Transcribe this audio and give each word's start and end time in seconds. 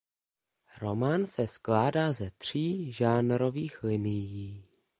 Román 0.79 1.27
se 1.27 1.47
skládá 1.47 2.13
ze 2.13 2.31
tří 2.37 2.91
žánrových 2.91 3.83
linií. 3.83 4.65